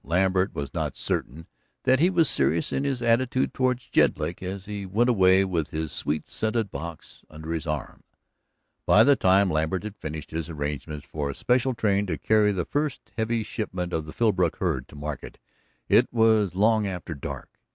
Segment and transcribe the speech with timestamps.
[0.03, 1.45] Lambert was not certain
[1.83, 5.91] that he was serious in his attitude toward Jedlick as he went away with his
[5.91, 8.03] sweet scented box under his arm.
[8.87, 12.65] By the time Lambert had finished his arrangements for a special train to carry the
[12.65, 15.37] first heavy shipment of the Philbrook herd to market
[15.87, 17.59] it was long after dark.